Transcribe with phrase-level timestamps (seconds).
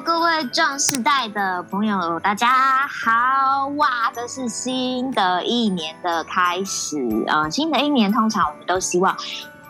[0.00, 3.68] 各位壮世代的朋友，大家好！
[3.76, 6.98] 哇，这是新的一年的开始。
[7.28, 9.16] 呃，新的一年通常我们都希望，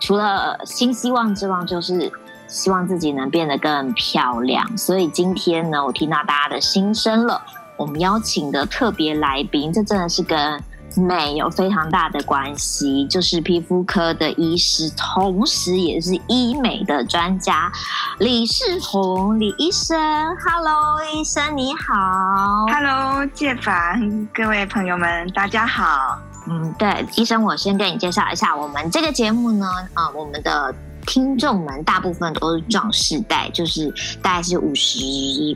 [0.01, 2.11] 除了新希望之外，就是
[2.49, 4.79] 希望自己能变得更漂亮。
[4.79, 7.43] 所以今天呢，我听到大家的心声了。
[7.77, 10.59] 我们邀请的特别来宾，这真的是跟
[11.01, 17.71] 美有非常大的关系，就是皮肤科的医师，同时也是医美的专家
[18.19, 19.97] 李世宏李医生。
[20.37, 22.67] Hello，医生你好。
[22.67, 26.19] Hello，介凡，各位朋友们，大家好。
[26.47, 30.75] 嗯，对，医生，我先跟你介绍一下我们这个节目呢，啊、呃，我们的。
[31.07, 34.99] 听众们大部分都是壮世代，就是大概是五十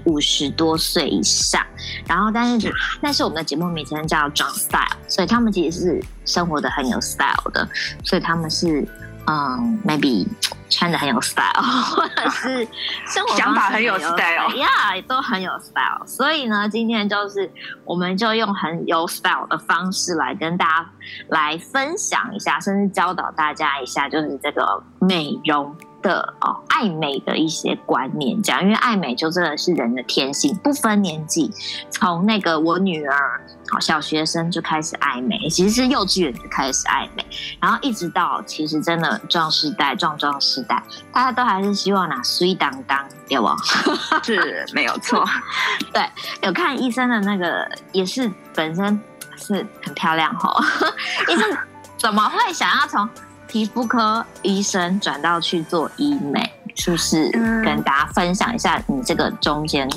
[0.05, 1.65] 五十多岁以上，
[2.06, 7.69] 然后但是但是我们的节目名称叫壮 style，所以他们其实是生活的很有 style 的，
[8.05, 8.87] 所以他们是
[9.27, 10.27] 嗯 maybe。
[10.68, 12.66] 穿的很有 style，或者是
[13.06, 16.06] 生活想法很有 style，呀，yeah, 都很有 style。
[16.06, 17.50] 所以呢，今天就是
[17.84, 20.91] 我们就用很有 style 的方式来跟大家
[21.28, 25.75] 来分享一下，甚至教导大家一下，就是这个美容。
[26.09, 31.53] 的哦，爱美的一些观念，这样，因为爱美就真的是人的天性，不分年纪。
[31.91, 37.27] 从那个我女儿，好小学生就开始爱美，其实是幼稚园就开始爱美，
[37.61, 43.48] 然后一直到其实真的壮世代、壮壮世代，大家都还是希望拿水当当，对不？
[44.25, 45.22] 是没有错。
[45.93, 46.09] 对，
[46.41, 48.98] 有看医生的那个，也是本身
[49.37, 50.65] 是很漂亮哈。
[51.28, 51.56] 医生
[51.98, 53.06] 怎么会想要从？
[53.48, 57.30] 皮肤科医生转到去做医美，是不是？
[57.64, 59.88] 跟大家分享一下你这个中间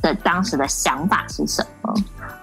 [0.00, 1.94] 的当时的想法是什么？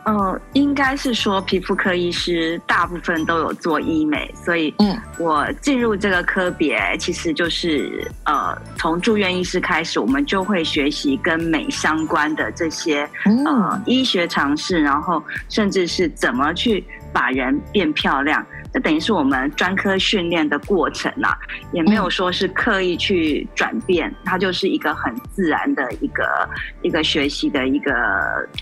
[0.06, 13.08] 呃，应该是说皮肤科医师大部分都有做医美，所以嗯，我进入这个科别其实就是呃，从住院医师开始，我们就会学习跟美相关的这些
[13.46, 18.44] 呃医学常识，然后甚至是怎么去把人变漂亮。
[18.72, 21.36] 这等于是我们专科训练的过程啊，
[21.72, 26.50] 也没有说是刻意去转变，它就是一个很自然的一个
[26.82, 27.92] 一个学习的一个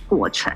[0.07, 0.53] 过程。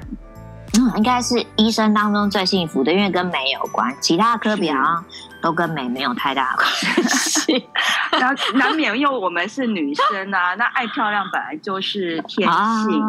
[0.79, 5.05] 嗯，应该是医生当中最幸福的，因为跟美有关，其他科比好像
[5.41, 6.67] 都跟美没有太大的关
[7.09, 7.67] 系。
[8.19, 13.01] 然后难免，因为我们是女生啊，那爱漂亮本来就是天性。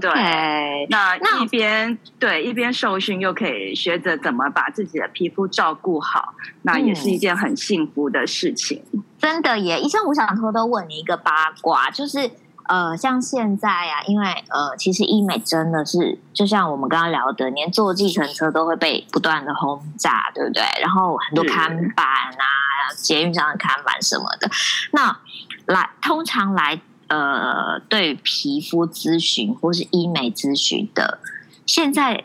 [0.00, 8.82] 对，那一边对一边受训，又可以学着怎么把自己的皮肤照顾好，那也是一件很幸福的事情。
[8.92, 12.30] 嗯、真的耶，医生，我想偷偷问你一个八卦，就是。
[12.70, 20.62] 呃，像现在呀、啊，因为呃，其实医美真的是，就像我们刚刚聊的，连坐计程车都会被不断的轰炸，对不对？
[20.80, 24.48] 然后很多看板啊，捷运上的看板什么的。
[24.92, 25.18] 那
[25.66, 31.18] 来，通常来呃，对皮肤咨询或是医美咨询的，
[31.66, 32.22] 现在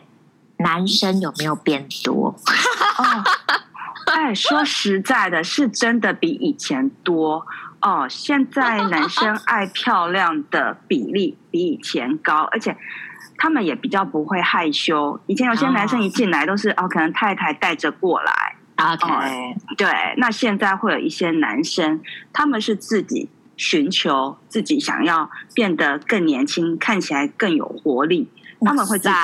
[0.58, 2.28] 男生有没有变多？
[2.98, 3.24] 哦，
[4.12, 7.44] 哎，说实在的，是真的比以前多。
[7.86, 12.76] 哦，现在男生爱漂亮的比例 比以前高，而且
[13.38, 15.20] 他们也比较不会害羞。
[15.28, 18.56] 以前有些男生一进来都是哦，哦，可能太太带着过来。
[18.78, 22.02] OK，哦，对，那现在会有一些男生，
[22.32, 28.28] 他们是自己寻求自己想要变得更年轻，看起来更有活力。
[28.66, 29.14] 他们会自己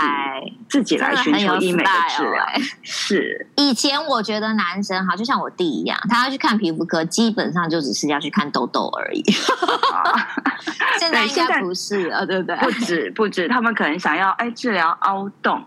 [0.69, 2.45] 自己来寻求医美的治疗。
[2.45, 9.23] 欸、是以前我觉得男生哈，就像我弟一样，他要去看皮肤科，基本上就只是要去看痘痘而已。
[10.99, 12.57] 现在应该不是了，对不对？
[12.57, 15.65] 不止不止，他们可能想要哎治疗凹洞、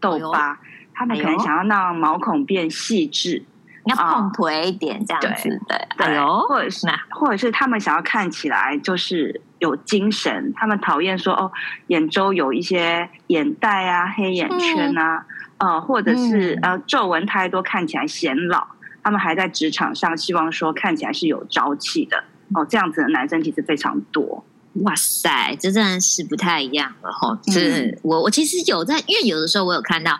[0.00, 0.58] 痘疤，哎，
[0.94, 3.44] 他们可能想要让毛孔变细致。
[3.86, 11.50] 要碰腿一点这样子的，对，对，或者是或者是他们想要看起来就是有精神，他们讨厌说哦，
[11.86, 15.24] 眼周有一些眼袋啊、黑眼圈啊，
[15.58, 18.66] 嗯、呃，或者是、嗯、呃皱纹太多，看起来显老。
[19.04, 22.24] 他们还在职场上，希望说看起来是有朝气的
[22.54, 22.66] 哦。
[22.68, 24.44] 这样子的男生其实非常多。
[24.82, 27.38] 哇塞，这真的是不太一样了哈。
[27.44, 30.18] 这、嗯、我我其实有在，因为有的时候我有看到，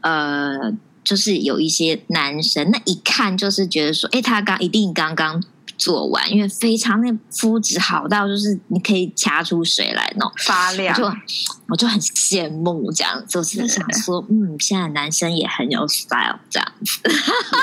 [0.00, 0.72] 呃。
[1.04, 5.42] 就是有一些男生，那一看就是觉得说，哎，他刚一定刚刚
[5.76, 11.16] 做完，因为非常那肤质好到就是你可以掐出水来那种发亮，我就
[11.68, 17.00] 我就很羡慕这样，就是想说，嗯，现在男生也很有 style 这样子。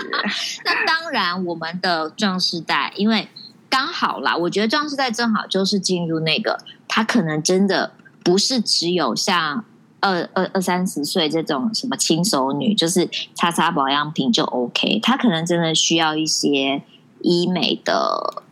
[0.64, 3.28] 那当然，我们的壮士代，因为
[3.68, 9.66] 刚好啦，我觉得壮士代正好就是进入那个，他可能真的不是只有像。
[10.02, 15.00] 二二二三十岁这种什么轻熟女，就是擦擦保养品就 OK。
[15.02, 16.84] 她可能真的需要一些
[17.22, 18.44] 医美的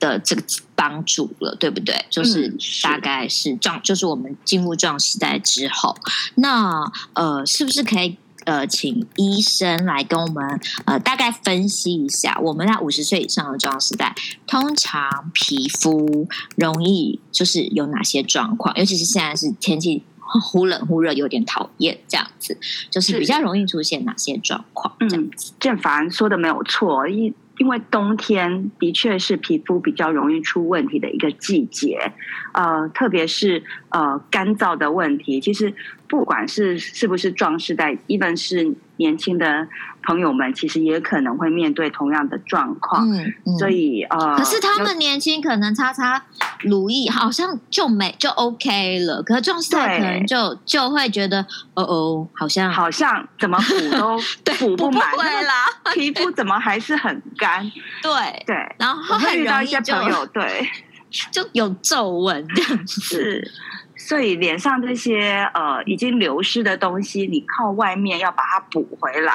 [0.00, 0.42] 的这个
[0.74, 2.04] 帮助了，对不对？
[2.08, 5.96] 就是大概是壮，就是我们进入壮时代之后，
[6.36, 14.14] 那呃，是不是可以呃，请医生来跟我们呃大概分析一下，我们在五十岁以上的壮时代，
[14.46, 18.76] 通常皮肤容易就是有哪些状况？
[18.76, 20.02] 尤其是现在是天气
[20.42, 22.56] 忽冷忽热，有点讨厌这样子，
[22.90, 24.94] 就是比较容易出现哪些状况？
[25.00, 27.34] 这样子，建凡说的没有错，因。
[27.58, 32.12] 因为冬天的确是皮肤比较容易出问题的一个季节，
[32.52, 35.40] 呃，特别是呃干燥的问题。
[35.40, 35.72] 其实
[36.08, 39.68] 不管是是不是壮士代，even 是年轻的
[40.06, 43.08] 朋友们，其实也可能会面对同样的状况。
[43.10, 46.22] 嗯，嗯，所以呃，可是他们年轻，可能擦擦
[46.60, 49.22] 乳液好像就没就 OK 了。
[49.22, 51.40] 可是壮世代可能就就会觉得，
[51.74, 54.18] 哦哦，好像好像怎么补都
[54.58, 55.02] 补不满
[55.44, 57.70] 啦，皮肤怎么还是很干？
[58.02, 58.10] 对
[58.46, 60.68] 对，然后会遇到一些朋友，对，
[61.32, 63.50] 就有皱纹这样子。
[63.96, 69.32] 是，所以脸上这些呃已经流失的东西，你靠外面要把它补回来，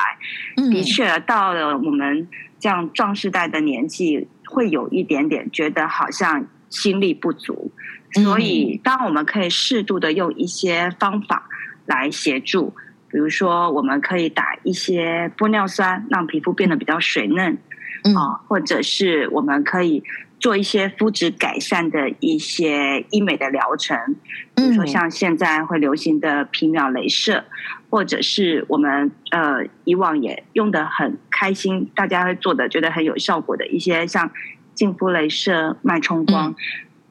[0.58, 2.28] 嗯、的确到了我们
[2.60, 7.72] 这样壮世代的年纪，会有一点点觉得好像心力不足。
[8.14, 11.48] 所以，当我们可以适度的用一些方法
[11.86, 12.74] 来协助，
[13.12, 17.58] 比如说我们可以打一些玻尿酸，让皮肤变得比较水嫩。
[18.02, 18.16] 啊、嗯，
[18.48, 20.02] 或者是我们可以
[20.40, 24.16] 做一些肤质改善的一些医美的疗程，
[24.56, 27.44] 比如说像现在会流行的皮秒镭射，
[27.90, 34.32] 或者是我们呃以往也用的很开心，大家会做的觉得很有效果的一些像
[34.74, 36.56] 净肤镭射、脉冲光，嗯、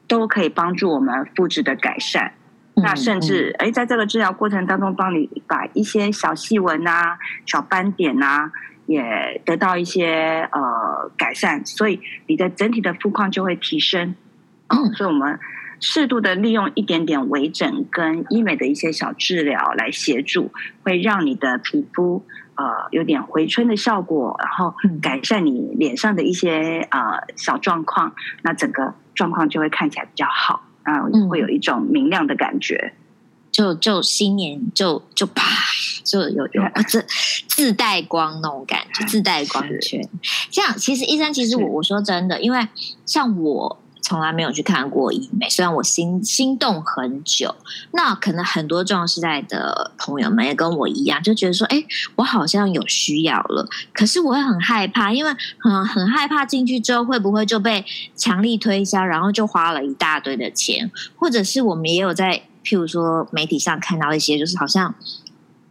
[0.07, 2.33] 都可以帮助我们肤质的改善。
[2.73, 8.51] 嗯、那甚至哎，在这个治疗过程当中，帮你把一些小细纹啊、小斑点啊。
[8.89, 14.15] 也得到一些呃改善，所以你的整体的肤况就会提升。
[14.69, 15.37] 嗯，所以我们
[15.79, 20.51] 适度的利用一点点微整跟医美的一些小治疗来协助，
[20.81, 22.25] 会让你的皮肤
[22.55, 28.11] 呃有点回春的效果，然后改善你脸上的一些呃小状况，
[28.41, 32.93] 那整个状况就会看起来比较好，然后会有一种明亮的感觉。
[33.51, 35.43] 就就新年就就啪
[36.03, 37.03] 就有有 自
[37.59, 40.01] 自带光那种感觉，自带光圈。
[40.49, 42.65] 这样其实医生，其实我我说真的，因为
[43.05, 47.53] 像我从来没有去看过医美，虽然我心心动很久。
[47.91, 51.83] 那可能很多壮世代的朋友们也跟我一样，就觉得说，哎，
[52.15, 57.83] 我好像有需要了，可是我会很害怕，因为很很害怕进去之后会不会就被
[58.15, 62.43] 强力推销，然后就花了一大堆的钱，或者是我们也有在。
[62.61, 64.93] 譬如说，媒体上看到一些，就是好像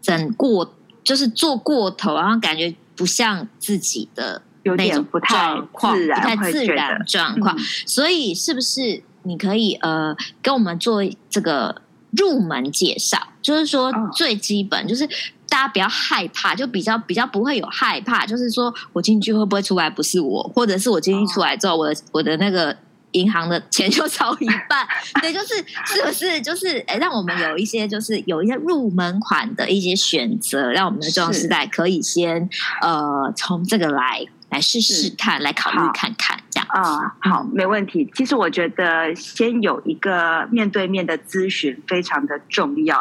[0.03, 0.75] 整过，
[1.09, 4.43] 就是做过头，然后感觉不像自己的
[4.77, 7.59] 那种不太自然，不太自然状况。
[7.87, 13.17] 所以，是不是你可以呃，跟我们做这个入门介绍？
[13.41, 15.07] 就是说，最基本就是
[15.49, 18.27] 大家不要害怕，就比较比较不会有害怕。
[18.27, 22.77] 就是说我进去会不会出来不是我，或者是我进去出来之后，我的我的那个。
[23.13, 24.87] 银行的钱就少一半，
[25.21, 25.55] 对，就是
[25.87, 26.41] 是不是？
[26.41, 32.49] 就是诶让我们有一些就是有一些入门款的一些选择，让我们的壮世代可以先
[32.81, 36.67] 呃从这个来来试试看，来考虑看看这样。
[36.71, 38.11] 啊，好，没问题。
[38.15, 42.99] 其实我觉得先有一个面对面的咨询非常的重要。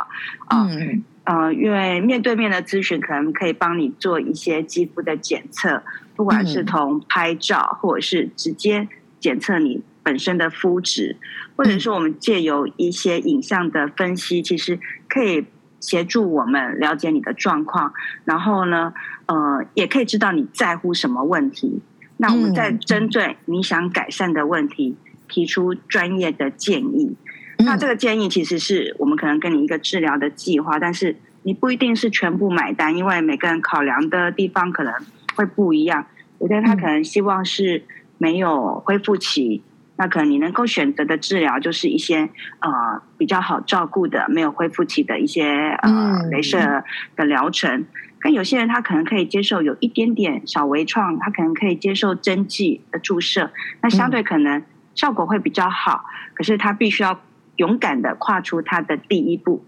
[0.47, 1.03] 啊，嗯。
[1.27, 5.83] 呃，因为面对面的咨询可能可以帮你做一些肌肤的检测，
[6.15, 8.87] 不管是从拍照或者是直接
[9.19, 9.83] 检测你。
[10.07, 11.17] 本身的肤质，
[11.57, 15.45] 或者说我们借由一些影像的分析，其实可以
[15.81, 17.91] 协助我们了解你的状况，
[18.23, 18.93] 然后呢，
[19.25, 21.81] 呃，也可以知道你在乎什么问题。
[22.15, 24.95] 那我们再针对你想改善的问题，
[25.27, 27.17] 提出专业的建议。
[27.57, 34.93] 那这个建议其实是我们可能给你一个治疗的计划，但是你不一定是全部买单，因为每个人考量的地方可能
[35.35, 36.05] 会不一样。
[36.39, 37.83] 有的人他可能希望是
[38.17, 39.61] 没有恢复期。
[39.97, 45.43] 那可能你能够选择的治疗就是一些呃比较好照顾的、没有恢复期的一些
[45.81, 45.89] 呃
[46.31, 46.83] 镭射
[47.15, 47.85] 的疗程。
[48.21, 53.51] 但有些人他可能可以接受有一点点小微创，他可能可以接受针剂的注射，
[53.81, 54.63] 那相对可能
[54.95, 56.05] 效果会比较好。
[56.33, 57.19] 可是他必须要
[57.57, 59.63] 勇敢的跨出他的第一步。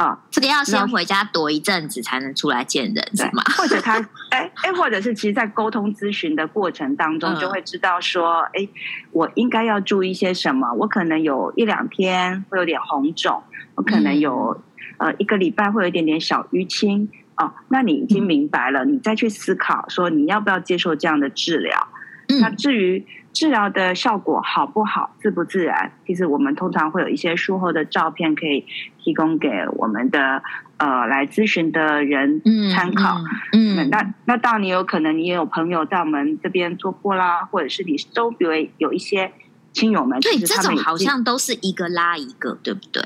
[0.00, 3.42] 啊，这个要先回家躲一阵子才能出来见人，是吗？
[3.58, 3.98] 或者他，
[4.32, 8.68] 哎哎，或者是其实，在沟通咨询的过程当中，就会知道说，哎、嗯，
[9.12, 10.72] 我应该要注意些什么？
[10.72, 13.42] 我可能有一两天会有点红肿，
[13.74, 14.58] 我可能有、
[15.00, 17.10] 嗯、呃一个礼拜会有一点点小淤青。
[17.36, 21.88] 哦，那你已经明白了，嗯、你再去思考说你要不要接受这样的治疗。
[22.28, 28.64] 嗯、那至于治疗的效果好不好、自不自然，其实我们通常会有一些术后的照片可以
[28.98, 30.42] 提供给我们的
[30.78, 33.18] 呃来咨询的人参考。
[33.52, 39.32] 嗯，嗯嗯那那当然，你有可能你也有朋友在我们这边做过啦，或者是你周围有一些
[39.72, 43.02] 亲友们，对，这种好像都是一个拉一个，对不对？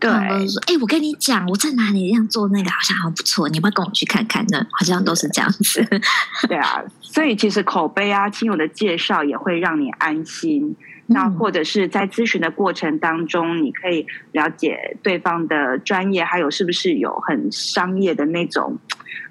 [0.00, 4.66] 对，哎、欸，我跟你讲，我在哪里这样做那个好像还不错，你要不要跟我去看看呢？
[4.72, 5.86] 好像都是这样子。
[6.48, 10.64] 对啊，所以其实口碑啊，亲友的介绍也会让你安心。
[10.70, 10.76] 嗯、
[11.08, 18.78] 那或者是在咨询的过程当中，你可以了解对方的专业，还有是不是有很商业的那种，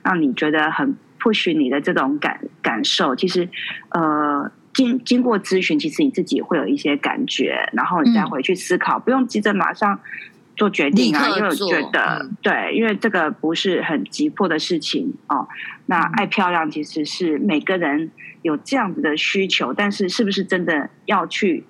[0.04, 3.16] 让你觉得很 push 你的这种感感受。
[3.16, 3.50] 其实，
[3.90, 10.00] 呃，经经过咨询，其实你自己会有一些感觉，然后你再回去思考，嗯、不用急着马上。
[10.60, 15.48] 做决定啊，因为我觉得、嗯、对，因为这个不是很急迫的事情哦。
[15.86, 18.12] 那爱漂亮其实是每个人
[18.42, 21.64] 有这样子的需求，但是是不是真的要去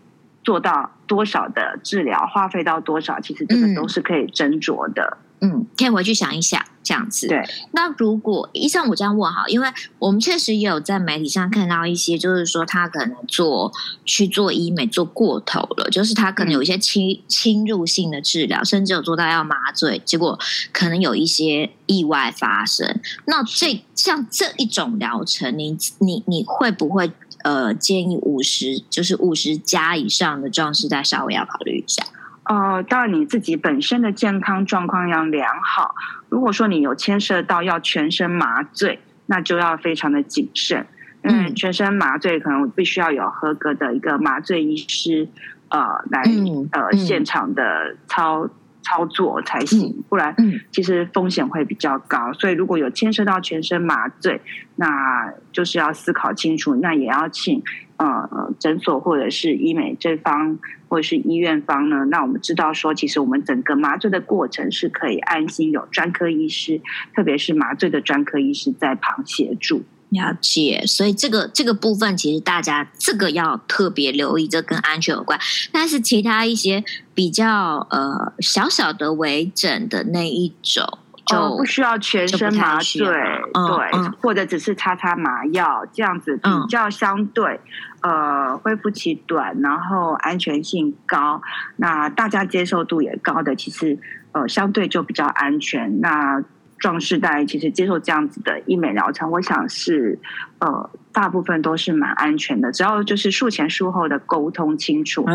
[0.49, 5.03] 做到多少的治疗，花费到多少，其实这个都是可以斟酌的。
[5.21, 7.27] 嗯嗯，可以回去想一想，这样子。
[7.27, 7.41] 对。
[7.71, 13.71] 那如果医生，我这样问哈，因为我们确实也有在媒体上看到一些，就是说他可能做
[14.03, 20.37] 去做医美做过头了，就是他可能有一些侵侵入性的治疗，甚至有做到要麻醉，结果
[20.73, 22.99] 可能有一些意外发生。
[23.25, 27.09] 那这像这一种疗程，你你你会不会
[27.43, 32.03] 呃建议五十就是五十加以上的壮士再稍微要考虑一下？
[32.45, 35.93] 哦，当然你自己本身的健康状况要良好。
[36.29, 40.87] 如果说你有牵涉到要全身麻醉，那就要非常的谨慎。
[41.21, 45.27] 嗯，全身麻醉可能必须要有合格的一个麻醉医师，
[45.67, 46.23] 呃，来
[46.71, 48.49] 呃现场的操
[48.89, 50.35] 操作才行，不然
[50.71, 52.33] 其实风险会比较高。
[52.33, 54.41] 所以如果有牵涉到全身麻醉，
[54.77, 57.61] 那就是要思考清楚，那也要请。
[57.99, 66.79] 呃，诊所或者是医美这方，或者是医院方呢，那我们知道说，其实我们整个麻醉的过程是可以安心有专科医师，
[67.13, 69.83] 特别是麻醉的专科医师在旁协助。
[70.09, 75.39] 了解，所以这个这个部分其实大家这个要特别留意，这跟安全有关。
[75.71, 80.99] 但是其他一些比较呃小小的微整的那一种。
[81.25, 87.59] 就、哦、不需要全身麻醉，嗯、对，嗯、或者只是擦擦麻药这样子，比较相对，
[88.01, 91.39] 嗯、呃，恢复期短，然后安全性高，
[91.75, 93.99] 那大家接受度也高的，其实
[94.31, 96.01] 呃，相对就比较安全。
[96.01, 96.43] 那
[96.79, 100.17] 壮世代其实接受这样子的医美疗程，我想是
[100.59, 105.25] 呃，大部分都是蛮安全的，只要就是术前术后的沟通清楚，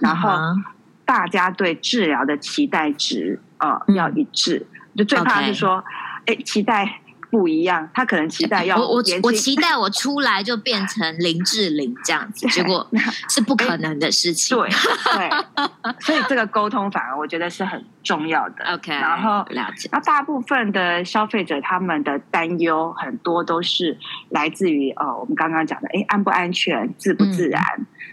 [0.00, 0.30] 然后
[1.04, 4.66] 大家对治疗的期待值呃、嗯、要一致。
[4.96, 5.84] 就最怕是说，
[6.26, 7.00] 哎期待
[7.34, 12.88] 不一样，他可能期待要我我我期待我出来就变成林志玲这样子， 结果
[13.28, 14.56] 是不可能的事情。
[14.56, 15.30] 对对，
[15.98, 18.64] 所以这个沟通反而我觉得是很重要的。
[18.72, 19.88] OK，然后了解。
[19.90, 23.98] 那大部分的消费者他们的担忧很多都是
[24.28, 27.60] 来自于呃，我们刚刚讲的，哎，安不安全，自不自然，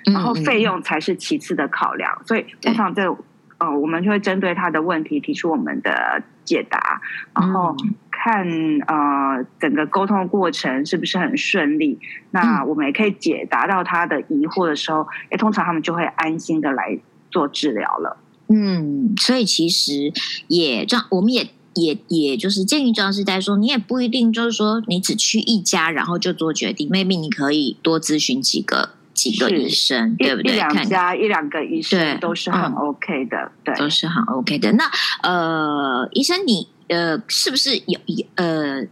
[0.08, 2.12] 嗯、然后费用才是其次的考量。
[2.22, 3.16] 嗯、所以通常这。
[3.62, 7.00] 呃，我们就会针对他的问题提出我们的解答，
[7.36, 7.78] 然后
[8.24, 8.46] 看
[8.88, 11.98] 呃整个沟通的过程是不是很顺利。
[12.32, 17.00] 那我们也可以解答到他的疑惑的时候，哎，通常他们就会安心的来
[17.32, 18.18] 做治疗了。
[18.50, 20.12] 嗯，所以其实
[20.48, 28.92] 也这样，我们也也也就是建议壮世代说，你也不一定就是说你只去一家然后就做决定，maybe 你可以多咨询几个。
[29.14, 30.54] 几个医生，对不对？
[30.54, 34.72] 一两家、一两个医生都是很 OK 的，对，都是很 OK 的。
[34.72, 34.86] 那
[35.22, 38.00] 呃，医生你呃，是不是有
[38.36, 38.86] 呃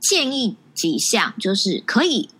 [0.00, 2.30] 建议几项，就是可以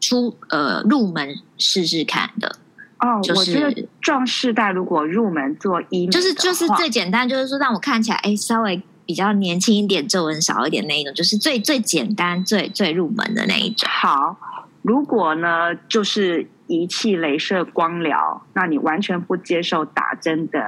[0.00, 2.56] 出呃入门试试看的？
[3.00, 13.88] 哦，我觉得壮士代如果入门做医美，就是就是最简单，就是说让我看起来哎稍微比较年轻一点、皱纹少一点那一种，就是最最简单、最最入门的那一种。
[13.90, 14.36] 好，
[14.82, 16.48] 如果呢，就是。
[16.70, 20.64] 仪器镭射光疗，那你完全不接受打针的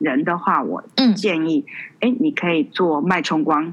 [0.00, 0.82] 人的话，我
[1.16, 1.64] 建议，
[2.00, 3.64] 哎、嗯，你可以做脉冲光，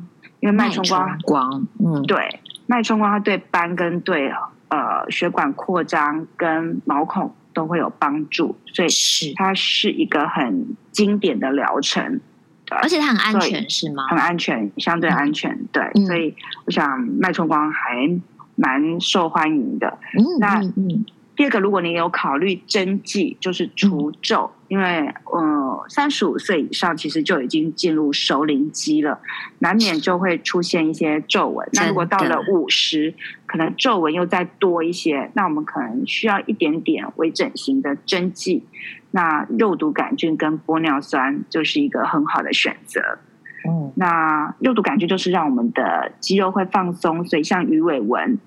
[0.42, 4.32] 因为脉冲光，光，嗯，对，脉冲光它对斑跟对
[4.70, 12.22] 呃血管扩张跟毛孔都会有帮助，所以是它是一个很经典的疗程，
[12.70, 14.04] 而且它很安全，是吗？
[14.08, 16.36] 很安全，相对安全，嗯、对，嗯、所以
[16.68, 18.22] 我想脉冲光还
[18.56, 19.98] 蛮受欢迎的。
[20.16, 21.04] 嗯，那嗯。
[21.36, 25.00] 第二个，如果你有考虑针剂，就是除皱，嗯、因为，
[25.34, 29.20] 嗯、呃，呃三十五岁以上，其实就已经进入熟龄期了，
[29.60, 31.68] 难免就会出现一些皱纹。
[31.74, 33.13] 那如果到了五十，
[33.46, 38.63] 可能皱纹又再多一些，那我们可能需要一点点微整形的针剂。
[39.12, 43.20] 那肉毒杆菌跟玻尿酸就是一个很好的选择。
[43.68, 48.38] 嗯，那肉毒杆菌就是让我们的肌肉会放松，所以像鱼尾纹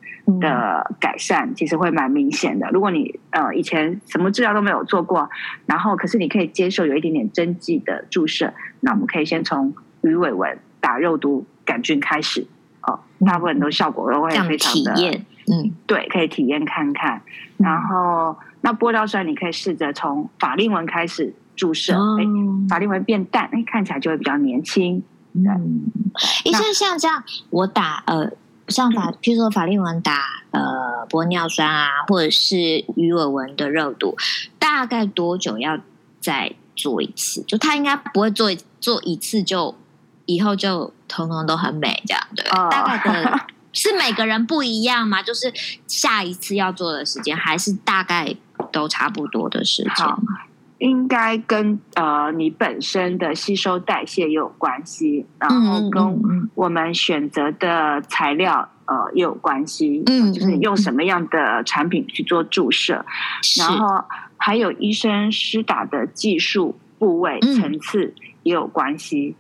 [0.41, 2.69] 的改善其实会蛮明显的。
[2.71, 5.29] 如果你呃以前什么治疗都没有做过，
[5.67, 12.47] 然后可是你可以接受有一点点针剂的注射，那我们可以先从鱼尾纹打肉毒杆菌开始，
[12.83, 14.95] 哦，大部分都效果都会非常的，
[15.51, 17.23] 嗯，对，可以体验看看。
[17.57, 21.35] 然后那玻尿酸你可以试着从法令纹开始。
[21.59, 22.25] 注射，哎，
[22.69, 25.03] 法令纹变淡，哎，看起来就会比较年轻。
[25.35, 25.91] 嗯，
[26.45, 28.31] 医生像这样，我打呃，
[28.69, 30.23] 像法，譬如说法令纹打
[30.53, 34.17] 呃玻尿酸啊，或者是鱼尾纹的肉毒，
[34.59, 35.79] 大概多久要
[36.21, 37.43] 再做一次？
[37.43, 39.75] 就他应该不会做做一次就
[40.27, 42.45] 以后就通通都很美这样，对？
[42.51, 43.41] 哦、大概的
[43.73, 45.23] 是每个人不一样吗？
[45.23, 45.53] 就是
[45.87, 48.35] 下一次要做的时间，还是大概
[48.73, 50.07] 都差不多的时间？
[50.79, 63.05] 应该跟呃你本身的吸收代谢也有关系，然后跟我们选择的材料呃也有关系，嗯，就是用什么样的产品去做注射，
[63.59, 64.05] 然后
[64.37, 69.35] 还有医生施打的技术部位层次也有关系，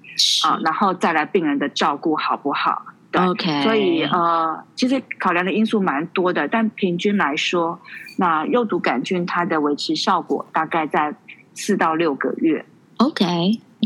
[0.45, 2.83] 啊、呃，然后再来病人的照顾好不好？
[3.11, 7.81] 对，OK，所以呃，其实考量的因素蛮多的，但平均来说，
[8.19, 11.15] 那肉毒杆菌它的维持效果大概在
[11.59, 12.65] 四到六个月
[12.99, 13.25] ，OK，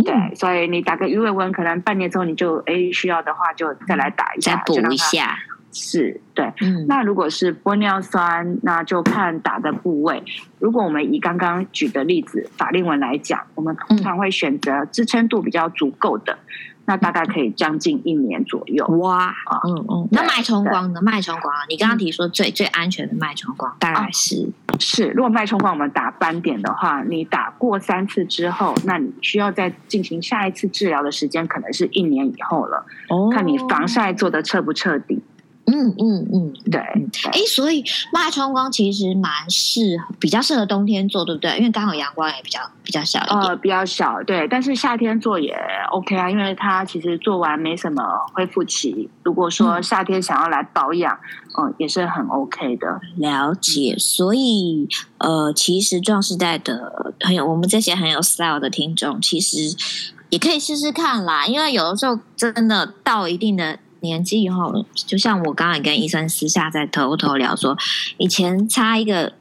[0.04, 5.38] 对，嗯、所以你打个鱼尾纹，可能半年之后你就哎需要的话就再来打一下，再补一下，
[5.72, 6.52] 是，对。
[6.60, 10.22] 嗯、那如果是玻尿酸，那就看打的部位。
[10.58, 16.38] 如果我们以刚刚举的例子法令纹来讲，我们通常会选择支撑度比较足够的。
[16.84, 18.84] 嗯那大概可以将近一年左右。
[18.98, 19.32] 哇，
[19.64, 20.08] 嗯嗯。
[20.10, 21.00] 那脉冲光呢？
[21.00, 25.06] 脉冲光，你刚刚提说最最安全的脉冲光，大概是是。
[25.10, 32.84] 如果脉冲光我们打斑点的话，你打过三次之后，那你需要再进行下一次治疗的时间，可能是一年以后了。
[33.08, 35.22] 哦，看你防晒做的彻不彻底。
[35.74, 36.78] 嗯嗯嗯，对，
[37.32, 37.82] 哎，所以
[38.12, 41.56] 脉冲光其实蛮适合，比较适合冬天做，对不对？
[41.56, 44.46] 因为刚好阳光也比较比较小一点，呃，比较小，对。
[44.48, 45.56] 但是夏天做也
[45.90, 48.02] OK 啊，因为它其实做完没什么
[48.34, 49.08] 恢复期。
[49.22, 51.18] 如果说夏天想要来保养，
[51.58, 53.00] 嗯，嗯，也是很 OK 的。
[53.16, 59.74] 了解，所以呃，其实壮世代的很有我们这些很有 style 的听众，其实
[60.28, 61.46] 也可以试试看啦。
[61.46, 63.78] 因为有的时候真的到一定的。
[64.02, 67.76] 年纪以后，就像我刚才跟医生私下在偷偷聊说，
[68.18, 69.32] 以前擦一个，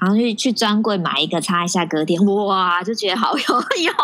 [0.00, 3.94] 好像去去专柜买一个擦一下，隔天哇就觉得好有用。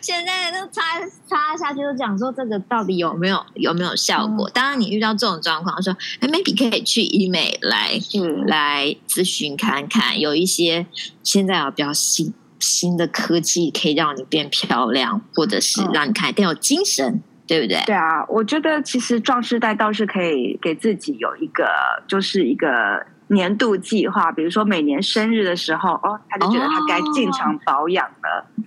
[0.00, 0.82] 现在都擦
[1.26, 4.48] 擦下去都讲说这个到底有没有有没有效果？
[4.48, 10.86] 嗯、当然你遇到这种状况，说哎，maybe 可以去医美来、嗯、来咨询看看，有一些
[11.22, 17.22] 现在有比较新新的科技可以让你变漂亮，或者是让你看更有精神。
[17.46, 17.82] 对不对？
[17.86, 21.68] 对啊，我觉得其实壮士代倒是可以给自己有一个，
[22.08, 28.46] 就是一个年度计划，比如说每年生日的时候，哦，他就觉得他该进场保养了。
[28.56, 28.64] 哦、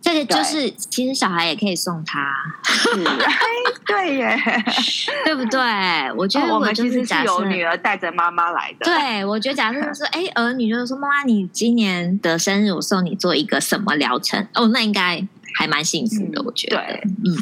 [0.00, 2.32] 这个就是其实小孩也可以送他，
[2.64, 2.90] 是
[3.86, 4.38] 对耶，
[5.24, 5.58] 对不对？
[6.16, 8.84] 我觉得我们其实是有女儿带着妈妈来的。
[8.84, 14.46] 对，我觉得假设就是哎，儿女就是说妈妈，你今年的生日我送你做一个什么疗程？
[14.54, 15.26] 哦，那应该。
[15.58, 16.76] 还蛮幸福的，我觉得。
[16.76, 17.34] 对，嗯，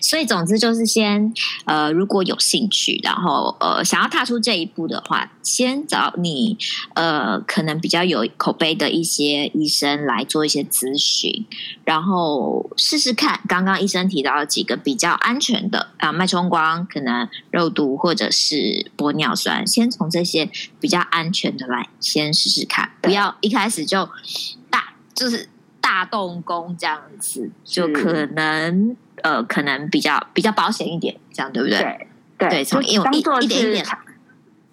[0.00, 1.30] 所以总之就是先，
[1.66, 6.56] 呃，如果有兴趣，然后呃，想要踏出这一步的话，先找你
[6.94, 11.44] 呃，可能比较有口碑的一些医生来做一些咨询，
[11.84, 13.38] 然后试试看。
[13.46, 20.48] 刚刚医生提到了几个比较安全的啊，脉冲光、可能肉毒或者是玻尿酸，先从这些
[20.80, 24.08] 比较安全的来先试试看，不要一开始就
[24.70, 25.50] 大就是。
[25.86, 31.78] 大动工这样子就可能呃，可能比较比较保险一点，这样对不对？
[31.78, 33.86] 对对，对从一当做一点一点，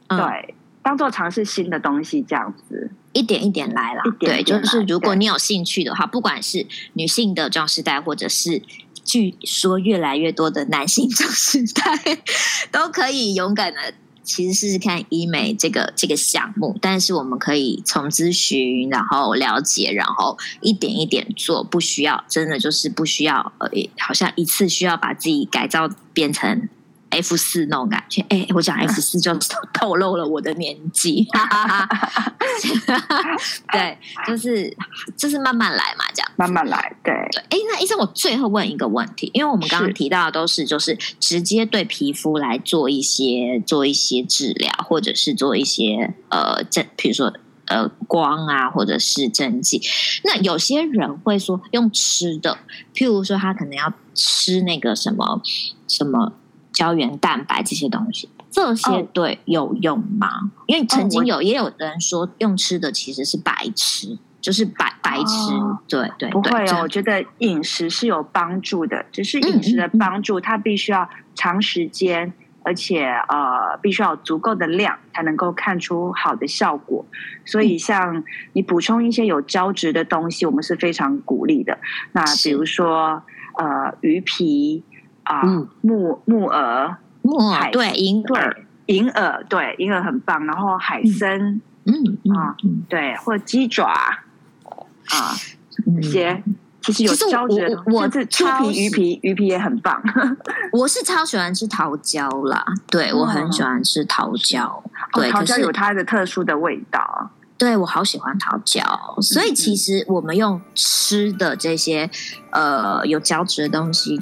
[0.07, 4.01] 嗯、对，当做尝试新的东西这样子，一点一点来啦。
[4.19, 8.63] 对，就是如果你有兴趣的话，不管是女性的壮世代，或者是
[9.05, 12.17] 据说越来越多的男性壮世代，
[12.71, 13.93] 都可以勇敢的。
[14.23, 26.69] 其实试试看医美这个这个项目，但是我们可以从咨询，然后了解，然后一点一点做，不需要真的就是不需要呃，好像一次需要把自己改造变成
[27.13, 28.25] F 四那种感觉。
[28.29, 29.33] 哎，我讲 F 四就
[29.73, 31.27] 透露了我的年纪。
[33.71, 33.97] 对，
[34.27, 34.75] 就是
[35.15, 36.95] 就是慢慢来嘛，这样慢慢来。
[37.03, 37.41] 对对。
[37.49, 47.33] 哎，那医生，我最后问一个问题，因为我们刚刚提到的都是就是直接对皮肤来做一些做一些治疗，或者是做一些呃，这比如说。
[47.65, 49.81] 呃，光啊，或者是针剂，
[50.25, 52.57] 那有些人会说用吃的，
[52.93, 55.41] 譬如说他可能要吃那个什么
[55.87, 56.33] 什么
[56.73, 60.27] 胶原蛋白这些东西，这些对有用吗？
[60.27, 66.79] 哦、因为曾经有、哦、也有人说用吃的其实是白吃，就是白白吃，哦、对对，不会哦。
[66.81, 72.33] 我觉得饮食是有帮助的，只是饮食的帮助，它必须要长时间。
[72.65, 77.05] 而且呃，必须要有足够的量才能够看出好的效果。
[77.43, 81.77] 所以，像你补充一些有胶质的东西，我们是非常鼓励的。
[82.13, 83.21] 那比如说
[83.57, 84.81] 呃，鱼皮
[85.23, 90.45] 啊、呃嗯，木木耳、木耳对银耳、银耳对银耳很棒。
[90.45, 91.93] 然后海参，嗯
[92.35, 95.35] 啊、嗯嗯，对，或者鸡爪啊
[96.01, 96.43] 这些。
[96.85, 100.03] 其实有胶质，我我是猪皮、鱼皮，鱼皮也很棒。
[100.73, 104.83] 我是超喜欢吃桃胶啦，对、嗯、我很喜欢吃桃胶。
[105.13, 107.31] 对，桃胶有它的特殊的味道。
[107.57, 108.83] 对，我好喜欢桃胶，
[109.21, 112.09] 所以其实我们用吃的这些
[112.51, 114.21] 呃有胶质的东西，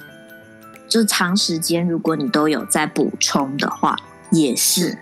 [0.91, 3.95] 就长时间如果你都有在补充的话，
[4.29, 4.97] 也是。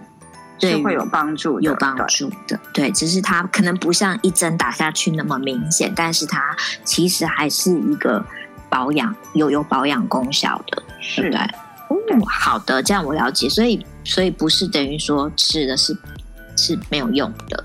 [0.60, 2.60] 对，是会有帮助，有帮助的。
[2.73, 8.23] 对，只是它可能不像一针打下去那么明显，但是它其实还是一个
[8.69, 10.84] 保养，有有保养功效的，
[11.15, 11.39] 对不对？
[11.88, 13.49] 哦，好的，这样我了解。
[13.49, 15.97] 所以，所以不是等于说吃的是
[16.56, 17.63] 是没有用的。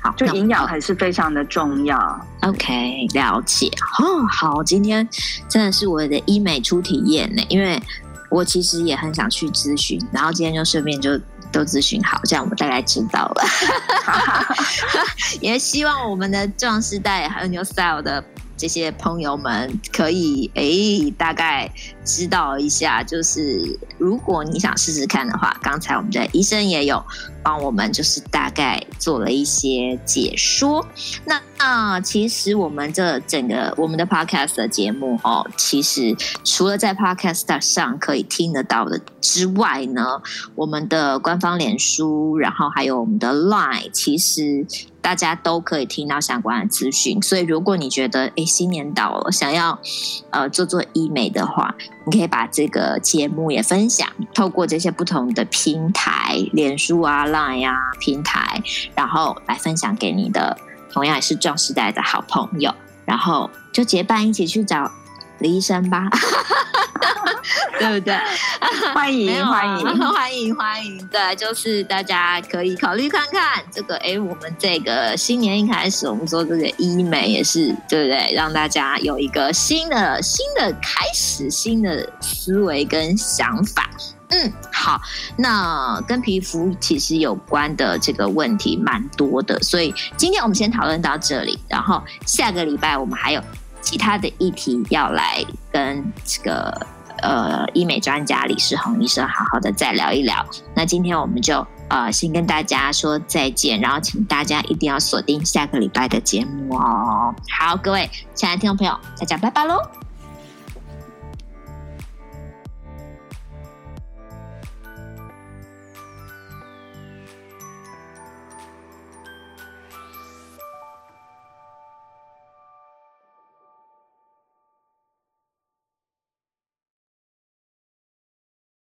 [0.00, 2.26] 好，就营养还是非常的重要。
[2.42, 3.70] OK，了解。
[3.98, 5.08] 哦，好，今天
[5.48, 7.82] 真的是我的医美初体验呢，因为
[8.30, 11.20] 我其实也很想去咨询，然后今天就顺便就。
[11.52, 13.44] 都咨询好，这样我们大概知道了。
[15.40, 18.22] 也希望我们的壮士代还有 New Style 的
[18.56, 21.70] 这些朋友们可以诶，大概
[22.04, 27.04] 知道一下，就是如果你想试试看的话，刚才我们的医生也有
[27.42, 30.86] 帮我们，就是大概做了一些解说。
[31.24, 40.22] 那那其实我们这整个我们的 Podcast 的节目哦，其实除了在 Podcast 上可以听得到的之外呢，
[40.54, 44.66] 我们的官方脸书，然后还有我们的 Line，其实。
[45.06, 49.78] 大家都可以听到相关的资讯，所以如果你觉得诶新年到了，想要
[50.30, 51.72] 呃做做医美的话，
[52.04, 58.60] 你可以把这个节目也分享，透过这些不同的平台，脸书啊、Line 啊平台，
[58.96, 60.58] 然后来分享给你的
[60.92, 64.90] 同样也是壮时代的好朋友，然后就结伴一起去找
[65.46, 66.08] 李医生吧。
[67.78, 68.16] 对不对？
[68.94, 71.06] 欢迎欢迎欢迎欢迎！
[71.08, 73.96] 对，就是大家可以考虑看看这个。
[73.98, 78.32] 哎，我们这个新年一开始，我们做这个医美也是对不对？
[78.34, 83.88] 让大家有一个新的新的开始，新的思维跟想法。
[84.30, 85.00] 嗯，好。
[85.36, 91.58] 那跟皮肤其实有关的这个问题蛮多的，所以今天我们先讨论到这里。
[91.68, 93.40] 然后下个礼拜我们还有
[93.86, 96.86] 其他的议题要来跟这个。
[97.22, 100.44] 呃，医美专家李世宏医生，好好的再聊一聊。
[100.74, 107.34] 那今天我们就呃先跟大家说再见，然后请大家一定要锁定下个礼拜的节目哦。
[107.58, 109.80] 好，各位亲爱的听众朋友，大家拜拜喽。